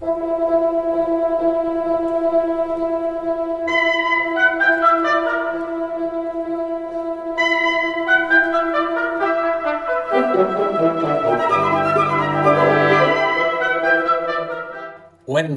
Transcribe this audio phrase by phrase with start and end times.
[0.00, 0.08] When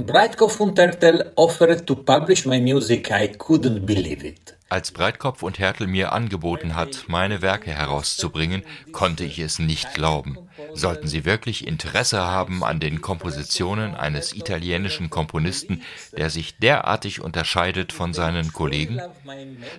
[0.05, 4.57] Breitkopf und Hertel offered to publish my music, I couldn't believe it.
[4.67, 10.37] Als Breitkopf und Hertel mir angeboten hat, meine Werke herauszubringen, konnte ich es nicht glauben.
[10.73, 15.81] Sollten Sie wirklich Interesse haben an den Kompositionen eines italienischen Komponisten,
[16.15, 19.01] der sich derartig unterscheidet von seinen Kollegen?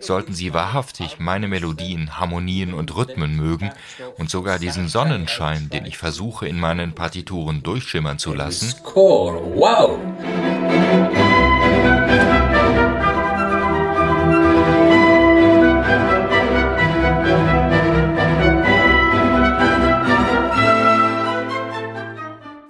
[0.00, 3.70] Sollten Sie wahrhaftig meine Melodien, Harmonien und Rhythmen mögen
[4.18, 8.74] und sogar diesen Sonnenschein, den ich versuche in meinen Partituren durchschimmern zu lassen?
[8.84, 9.98] Wow!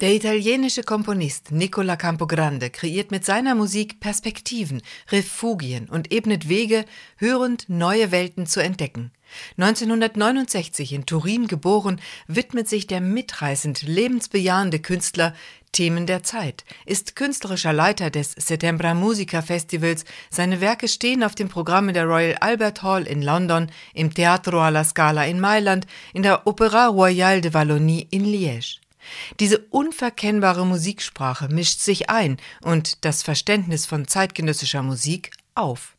[0.04, 6.84] Der italienische Komponist Nicola Campogrande kreiert mit seiner Musik Perspektiven, Refugien und ebnet Wege,
[7.16, 9.12] hörend neue Welten zu entdecken.
[9.56, 15.34] 1969 in Turin geboren, widmet sich der mitreißend lebensbejahende Künstler
[15.73, 20.04] Themen der Zeit, ist künstlerischer Leiter des Settembra Musica Festivals.
[20.29, 24.84] Seine Werke stehen auf dem Programm der Royal Albert Hall in London, im Teatro alla
[24.84, 28.84] Scala in Mailand, in der Opéra Royale de Wallonie in Liège.
[29.41, 35.95] Diese unverkennbare Musiksprache mischt sich ein und das Verständnis von zeitgenössischer Musik auf.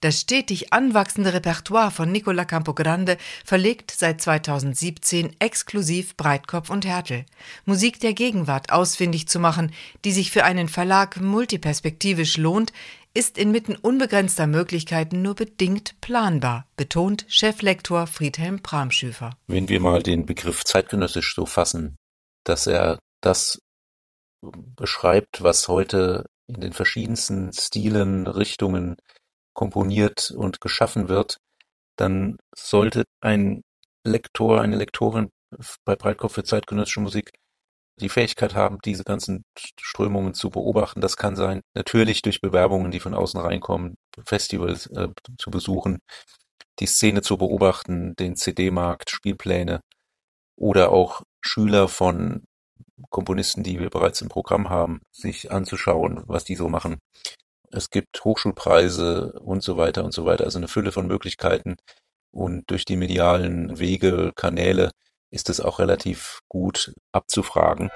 [0.00, 7.24] Das stetig anwachsende Repertoire von Nicola Campogrande verlegt seit 2017 exklusiv Breitkopf und Härtel.
[7.64, 9.72] Musik der Gegenwart ausfindig zu machen,
[10.04, 12.72] die sich für einen Verlag multiperspektivisch lohnt,
[13.12, 19.36] ist inmitten unbegrenzter Möglichkeiten nur bedingt planbar, betont Cheflektor Friedhelm Pramschüfer.
[19.48, 21.96] Wenn wir mal den Begriff zeitgenössisch so fassen,
[22.44, 23.60] dass er das
[24.42, 28.96] beschreibt, was heute in den verschiedensten Stilen, Richtungen
[29.52, 31.38] komponiert und geschaffen wird,
[31.96, 33.62] dann sollte ein
[34.04, 35.30] Lektor, eine Lektorin
[35.84, 37.32] bei Breitkopf für zeitgenössische Musik
[38.00, 41.00] die Fähigkeit haben, diese ganzen Strömungen zu beobachten.
[41.00, 45.98] Das kann sein, natürlich durch Bewerbungen, die von außen reinkommen, Festivals äh, zu besuchen,
[46.78, 49.80] die Szene zu beobachten, den CD-Markt, Spielpläne
[50.56, 52.44] oder auch Schüler von
[53.08, 56.98] Komponisten, die wir bereits im Programm haben, sich anzuschauen, was die so machen.
[57.70, 61.76] Es gibt Hochschulpreise und so weiter und so weiter, also eine Fülle von Möglichkeiten.
[62.32, 64.90] Und durch die medialen Wege, Kanäle
[65.30, 67.90] ist es auch relativ gut abzufragen.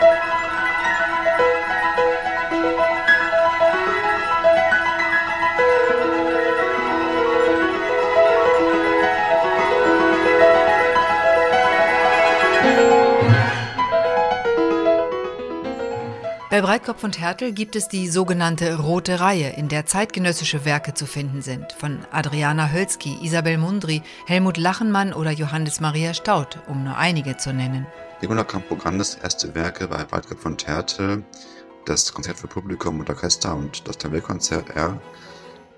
[0.00, 0.11] Bei
[16.62, 21.42] Breitkopf und Härtel gibt es die sogenannte Rote Reihe, in der zeitgenössische Werke zu finden
[21.42, 27.36] sind, von Adriana Hölzki, Isabel Mundry, Helmut Lachenmann oder Johannes Maria Staud, um nur einige
[27.36, 27.84] zu nennen.
[28.20, 31.24] Nicola Campograndes erste Werke bei Breitkopf und Härtel,
[31.84, 35.00] das Konzert für Publikum und Orchester und das Klavierkonzert R,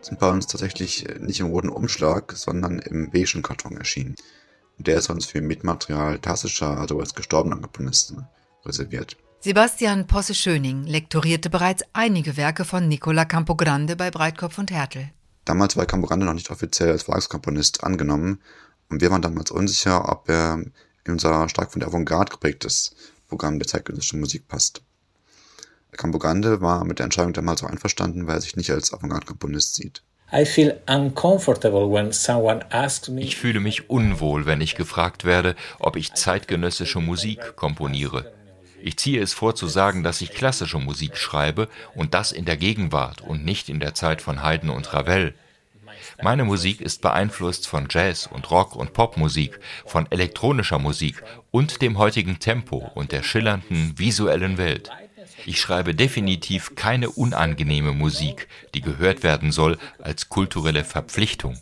[0.03, 4.17] sind bei uns tatsächlich nicht im roten Umschlag, sondern im beigen Karton erschienen.
[4.77, 8.27] Der ist uns für Mitmaterial klassischer, also als gestorbener Komponisten
[8.67, 9.17] reserviert.
[9.45, 15.11] Sebastian Posse-Schöning lektorierte bereits einige Werke von Nicola Campogrande bei Breitkopf und Härtel.
[15.45, 18.41] Damals war Campogrande noch nicht offiziell als Verlagskomponist angenommen
[18.89, 20.65] und wir waren damals unsicher, ob er
[21.05, 22.97] in unser stark von der Avantgarde geprägtes
[23.29, 24.81] Programm der zeitgenössischen Musik passt.
[25.93, 30.03] Campogrande war mit der Entscheidung damals so einverstanden, weil er sich nicht als Avantgarde-Komponist sieht.
[30.33, 30.49] Ich
[33.37, 38.33] fühle mich unwohl, wenn ich gefragt werde, ob ich zeitgenössische Musik komponiere.
[38.87, 42.59] Ich ziehe es vor zu sagen, dass ich klassische Musik schreibe und das in der
[42.59, 45.33] Gegenwart und nicht in der Zeit von Haydn und Ravel.
[46.23, 51.97] Meine Musik ist beeinflusst von Jazz und Rock und Popmusik, von elektronischer Musik und dem
[51.97, 54.91] heutigen Tempo und der schillernden visuellen Welt.
[55.47, 61.59] Ich schreibe definitiv keine unangenehme Musik, die gehört werden soll als kulturelle Verpflichtung.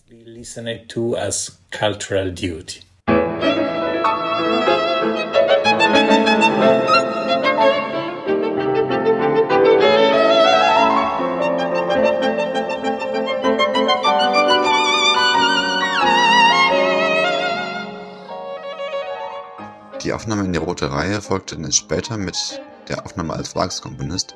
[20.05, 24.35] Die Aufnahme in die Rote Reihe folgte dann später mit der Aufnahme als Werkskomponist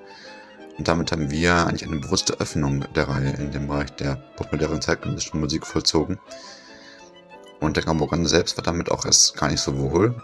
[0.78, 4.80] und damit haben wir eigentlich eine bewusste Öffnung der Reihe in dem Bereich der populären
[4.80, 6.18] zeitgenössischen Musik vollzogen.
[7.60, 10.14] Und der Campogrande selbst war damit auch erst gar nicht so wohl,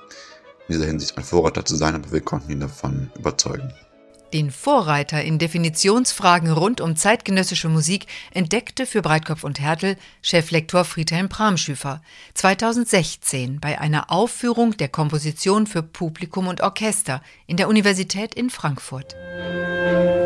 [0.69, 3.73] in dieser Hinsicht ein Vorreiter zu sein, aber wir konnten ihn davon überzeugen.
[4.33, 11.29] Den Vorreiter in Definitionsfragen rund um zeitgenössische Musik entdeckte für Breitkopf und Härtel Cheflektor Friedhelm
[11.29, 12.01] Pramschüfer
[12.33, 19.15] 2016 bei einer Aufführung der Komposition für Publikum und Orchester in der Universität in Frankfurt.
[19.15, 20.22] Durch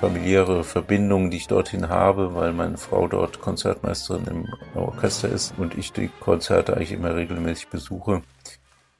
[0.00, 5.76] familiäre Verbindungen, die ich dorthin habe, weil meine Frau dort Konzertmeisterin im Orchester ist und
[5.76, 8.22] ich die Konzerte eigentlich immer regelmäßig besuche,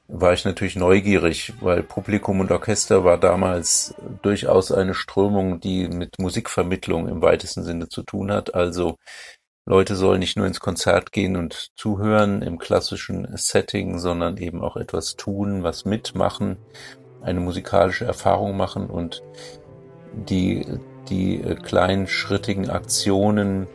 [0.07, 6.19] war ich natürlich neugierig, weil Publikum und Orchester war damals durchaus eine Strömung, die mit
[6.19, 8.53] Musikvermittlung im weitesten Sinne zu tun hat.
[8.53, 8.97] Also
[9.65, 14.77] Leute sollen nicht nur ins Konzert gehen und zuhören im klassischen Setting, sondern eben auch
[14.77, 16.57] etwas tun, was mitmachen,
[17.21, 19.23] eine musikalische Erfahrung machen und
[20.13, 20.65] die
[21.09, 23.67] die äh, kleinschrittigen Aktionen,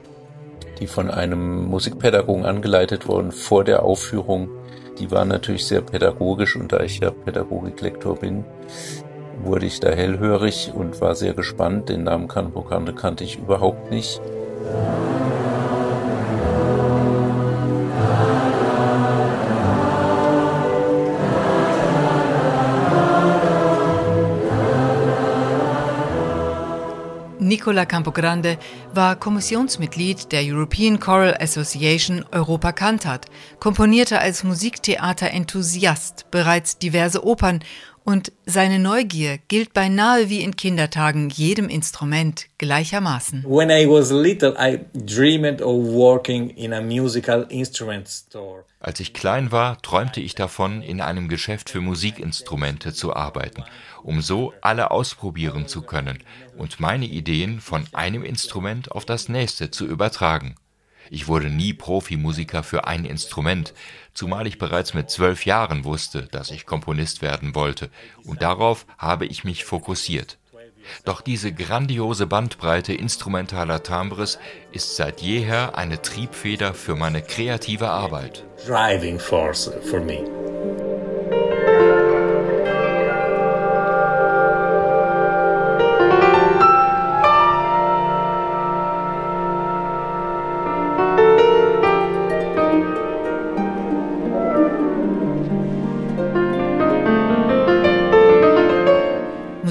[0.81, 4.49] die von einem Musikpädagogen angeleitet wurden vor der Aufführung,
[4.99, 8.45] die waren natürlich sehr pädagogisch und da ich ja Pädagogiklektor bin,
[9.43, 11.91] wurde ich da hellhörig und war sehr gespannt.
[11.91, 14.21] Den Namen Kanprokande kannte ich überhaupt nicht.
[27.67, 28.59] Nicola Campogrande
[28.95, 33.27] war Kommissionsmitglied der European Choral Association Europa Cantat,
[33.59, 37.65] komponierte als Musiktheater-Enthusiast bereits diverse Opern
[38.05, 43.43] und seine Neugier gilt beinahe wie in Kindertagen jedem Instrument gleichermaßen.
[43.45, 48.63] When I was little, I dreamed of working in a musical instrument store.
[48.79, 53.65] Als ich klein war, träumte ich davon, in einem Geschäft für Musikinstrumente zu arbeiten
[54.07, 56.23] um so alle ausprobieren zu können
[56.57, 60.55] und meine Ideen von einem Instrument auf das nächste zu übertragen.
[61.11, 63.75] Ich wurde nie Profimusiker für ein Instrument,
[64.15, 67.91] zumal ich bereits mit zwölf Jahren wusste, dass ich Komponist werden wollte,
[68.25, 70.39] und darauf habe ich mich fokussiert.
[71.05, 74.39] Doch diese grandiose Bandbreite instrumentaler Timbres
[74.71, 78.45] ist seit jeher eine Triebfeder für meine kreative Arbeit.
[78.67, 80.25] Driving force for me.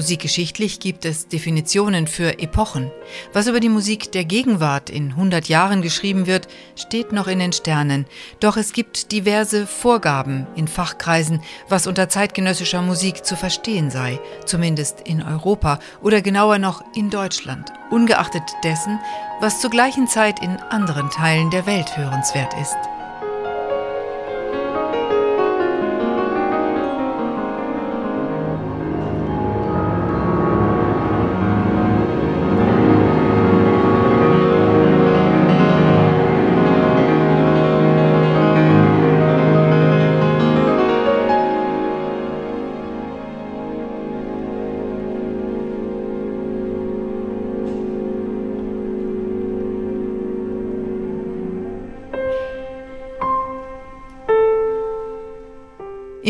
[0.06, 2.92] Musikgeschichtlich gibt es Definitionen für Epochen.
[3.32, 7.52] Was über die Musik der Gegenwart in 100 Jahren geschrieben wird, steht noch in den
[7.52, 8.06] Sternen.
[8.38, 15.00] Doch es gibt diverse Vorgaben in Fachkreisen, was unter zeitgenössischer Musik zu verstehen sei, zumindest
[15.00, 19.00] in Europa oder genauer noch in Deutschland, ungeachtet dessen,
[19.40, 22.76] was zur gleichen Zeit in anderen Teilen der Welt hörenswert ist.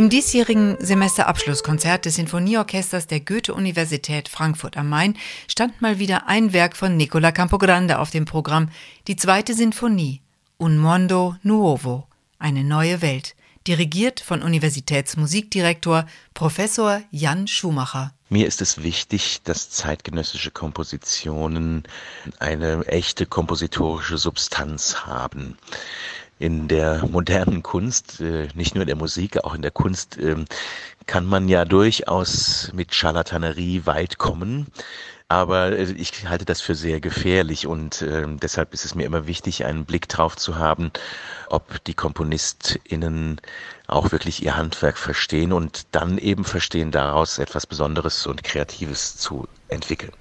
[0.07, 6.77] Im diesjährigen Semesterabschlusskonzert des Sinfonieorchesters der Goethe-Universität Frankfurt am Main stand mal wieder ein Werk
[6.77, 8.69] von Nicola Campogrande auf dem Programm,
[9.09, 10.21] die zweite Sinfonie,
[10.61, 12.07] Un Mondo Nuovo,
[12.39, 13.35] eine neue Welt,
[13.67, 18.13] dirigiert von Universitätsmusikdirektor Professor Jan Schumacher.
[18.29, 21.83] Mir ist es wichtig, dass zeitgenössische Kompositionen
[22.39, 25.57] eine echte kompositorische Substanz haben
[26.39, 30.45] in der modernen Kunst, äh, nicht nur in der Musik, auch in der Kunst, ähm,
[31.07, 34.67] kann man ja durchaus mit Charlatanerie weit kommen.
[35.29, 39.27] Aber äh, ich halte das für sehr gefährlich und äh, deshalb ist es mir immer
[39.27, 40.93] wichtig, einen Blick drauf zu haben,
[41.49, 43.41] ob die KomponistInnen
[43.89, 49.49] auch wirklich ihr Handwerk verstehen und dann eben verstehen, daraus etwas Besonderes und Kreatives zu
[49.69, 50.13] entwickeln.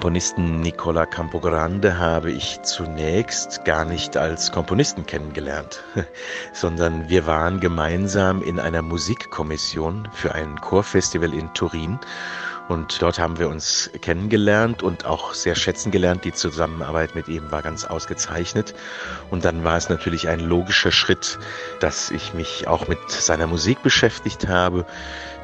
[0.00, 5.84] Komponisten Nicola Campogrande habe ich zunächst gar nicht als Komponisten kennengelernt,
[6.54, 11.98] sondern wir waren gemeinsam in einer Musikkommission für ein Chorfestival in Turin
[12.70, 16.24] und dort haben wir uns kennengelernt und auch sehr schätzen gelernt.
[16.24, 18.74] Die Zusammenarbeit mit ihm war ganz ausgezeichnet.
[19.28, 21.40] Und dann war es natürlich ein logischer Schritt,
[21.80, 24.86] dass ich mich auch mit seiner Musik beschäftigt habe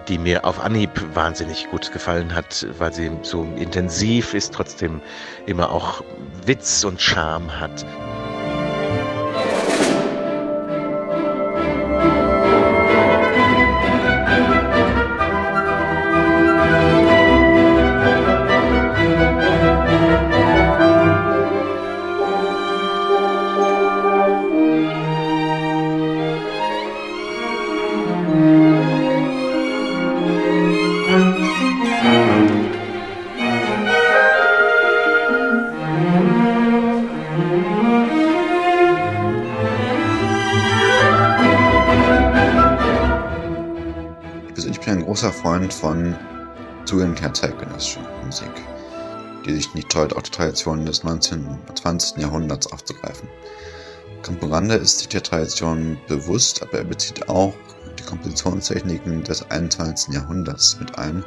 [0.09, 5.01] die mir auf Anhieb wahnsinnig gut gefallen hat, weil sie so intensiv ist, trotzdem
[5.47, 6.03] immer auch
[6.45, 7.85] Witz und Charme hat.
[44.95, 46.17] Großer Freund von
[46.85, 48.53] zugehenker zeitgenössischer Musik,
[49.45, 51.45] die sich nicht scheut, auch die Traditionen des 19.
[51.45, 52.19] und 20.
[52.19, 53.29] Jahrhunderts aufzugreifen.
[54.23, 57.53] Campogrande ist sich der Tradition bewusst, aber er bezieht auch
[57.99, 60.15] die Kompositionstechniken des 21.
[60.15, 61.25] Jahrhunderts mit ein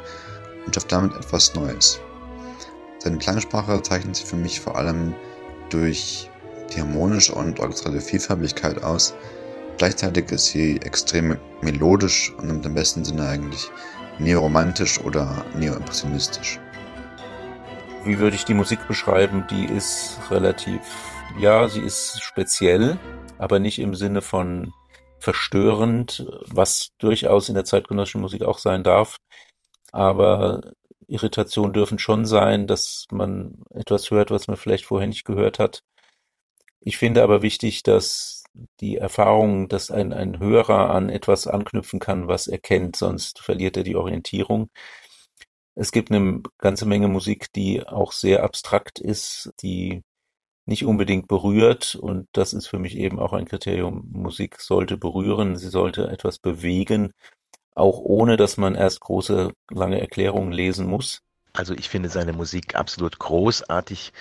[0.64, 2.00] und schafft damit etwas Neues.
[2.98, 5.14] Seine Klangsprache zeichnet sich für mich vor allem
[5.68, 6.30] durch
[6.74, 9.14] die harmonische und orchestrale Vielfältigkeit aus,
[9.80, 13.66] Gleichzeitig ist sie extrem melodisch und im besten Sinne eigentlich
[14.18, 16.60] neoromantisch oder neoimpressionistisch.
[18.04, 19.46] Wie würde ich die Musik beschreiben?
[19.50, 20.82] Die ist relativ,
[21.38, 22.98] ja, sie ist speziell,
[23.38, 24.74] aber nicht im Sinne von
[25.18, 29.16] verstörend, was durchaus in der zeitgenössischen Musik auch sein darf.
[29.92, 30.60] Aber
[31.06, 35.84] Irritationen dürfen schon sein, dass man etwas hört, was man vielleicht vorher nicht gehört hat.
[36.82, 38.39] Ich finde aber wichtig, dass
[38.80, 43.76] die Erfahrung, dass ein, ein Hörer an etwas anknüpfen kann, was er kennt, sonst verliert
[43.76, 44.70] er die Orientierung.
[45.74, 50.02] Es gibt eine ganze Menge Musik, die auch sehr abstrakt ist, die
[50.66, 54.08] nicht unbedingt berührt und das ist für mich eben auch ein Kriterium.
[54.12, 57.12] Musik sollte berühren, sie sollte etwas bewegen,
[57.74, 61.22] auch ohne dass man erst große, lange Erklärungen lesen muss.
[61.52, 64.12] Also ich finde seine Musik absolut großartig,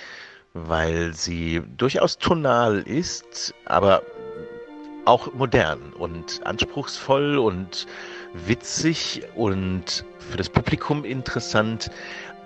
[0.53, 4.01] weil sie durchaus tonal ist, aber
[5.05, 7.87] auch modern und anspruchsvoll und
[8.33, 11.89] witzig und für das Publikum interessant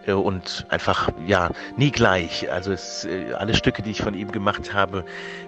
[0.05, 2.49] äh, und einfach ja nie gleich.
[2.51, 5.03] Also es, äh, alle Stücke, die ich von ihm gemacht habe,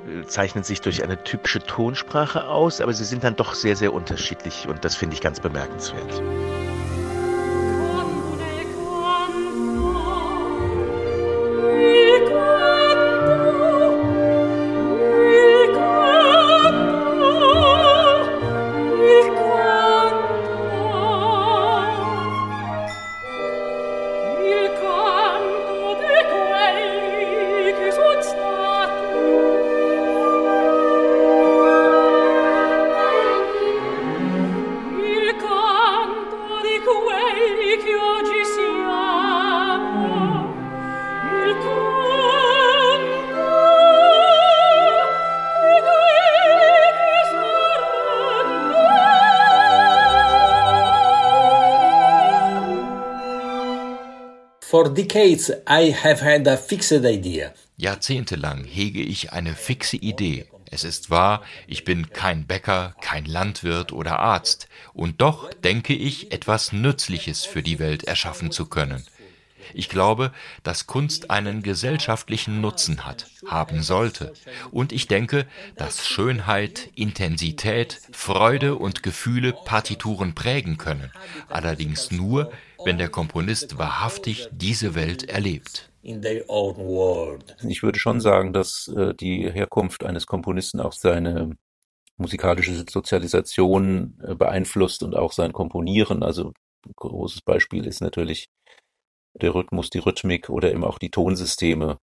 [0.08, 3.94] äh, zeichnen sich durch eine typische Tonsprache aus, aber sie sind dann doch sehr sehr
[3.94, 6.22] unterschiedlich und das finde ich ganz bemerkenswert.
[54.76, 57.54] For decades I have had a fixed idea.
[57.78, 60.48] Jahrzehntelang hege ich eine fixe Idee.
[60.70, 66.34] Es ist wahr, ich bin kein Bäcker, kein Landwirt oder Arzt, und doch denke ich,
[66.34, 69.06] etwas Nützliches für die Welt erschaffen zu können.
[69.74, 70.32] Ich glaube,
[70.64, 74.34] dass Kunst einen gesellschaftlichen Nutzen hat, haben sollte.
[74.72, 81.12] Und ich denke, dass Schönheit, Intensität, Freude und Gefühle Partituren prägen können,
[81.50, 82.52] allerdings nur,
[82.86, 85.90] wenn der Komponist wahrhaftig diese Welt erlebt.
[87.68, 91.58] Ich würde schon sagen, dass äh, die Herkunft eines Komponisten auch seine
[92.18, 96.22] musikalische Sozialisation äh, beeinflusst und auch sein Komponieren.
[96.22, 96.54] Also
[96.86, 98.48] ein großes Beispiel ist natürlich
[99.34, 101.98] der Rhythmus, die Rhythmik oder eben auch die Tonsysteme.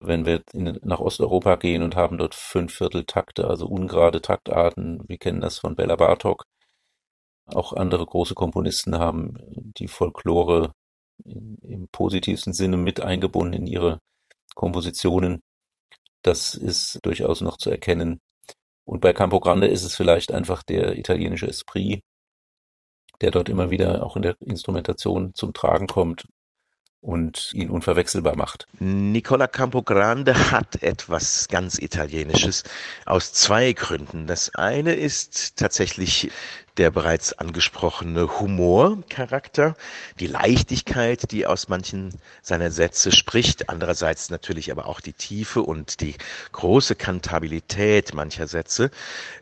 [0.00, 5.40] Wenn wir in, nach Osteuropa gehen und haben dort Fünfvierteltakte, also ungerade Taktarten, wir kennen
[5.40, 6.44] das von Bella Bartok,
[7.54, 10.72] auch andere große Komponisten haben die Folklore
[11.24, 14.00] im positivsten Sinne mit eingebunden in ihre
[14.54, 15.40] Kompositionen.
[16.22, 18.20] Das ist durchaus noch zu erkennen.
[18.84, 22.02] Und bei Campo Grande ist es vielleicht einfach der italienische Esprit,
[23.20, 26.26] der dort immer wieder auch in der Instrumentation zum Tragen kommt.
[27.02, 28.66] Und ihn unverwechselbar macht.
[28.78, 32.62] Nicola Campogrande hat etwas ganz Italienisches
[33.06, 34.26] aus zwei Gründen.
[34.26, 36.30] Das eine ist tatsächlich
[36.76, 39.76] der bereits angesprochene Humorcharakter,
[40.18, 46.00] die Leichtigkeit, die aus manchen seiner Sätze spricht, andererseits natürlich aber auch die Tiefe und
[46.00, 46.14] die
[46.52, 48.90] große Kantabilität mancher Sätze.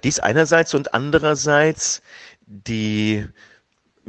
[0.05, 2.03] Dies einerseits und andererseits
[2.47, 3.27] die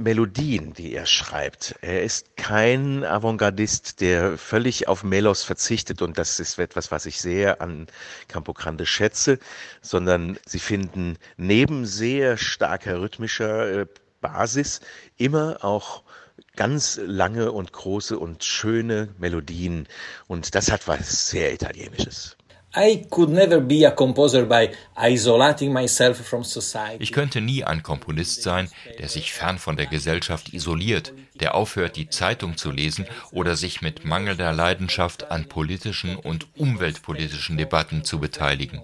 [0.04, 1.76] Melodien, die er schreibt.
[1.82, 7.20] Er ist kein Avantgardist, der völlig auf Melos verzichtet und das ist etwas, was ich
[7.22, 7.88] sehr an
[8.28, 9.40] Campo Grande schätze,
[9.82, 13.86] sondern sie finden neben sehr starker rhythmischer äh,
[14.22, 14.82] Basis
[15.18, 16.04] immer auch
[16.56, 19.88] ganz lange und große und schöne Melodien
[20.28, 22.39] und das hat was sehr Italienisches.
[27.00, 31.98] Ich könnte nie ein Komponist sein, der sich fern von der Gesellschaft isoliert, der aufhört,
[31.98, 38.20] die Zeitung zu lesen oder sich mit mangelnder Leidenschaft an politischen und umweltpolitischen Debatten zu
[38.20, 38.82] beteiligen.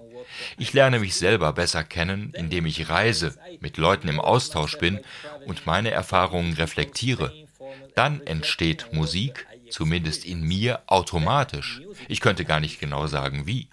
[0.58, 5.00] Ich lerne mich selber besser kennen, indem ich reise, mit Leuten im Austausch bin
[5.46, 7.32] und meine Erfahrungen reflektiere.
[7.94, 11.80] Dann entsteht Musik, zumindest in mir, automatisch.
[12.08, 13.68] Ich könnte gar nicht genau sagen, wie.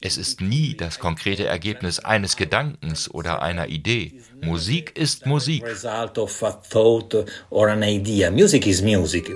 [0.00, 4.20] Es ist nie das konkrete Ergebnis eines Gedankens oder einer Idee.
[4.42, 5.64] Musik ist Musik.
[5.64, 8.30] Result of a thought or an idea.
[8.30, 9.30] Music is music.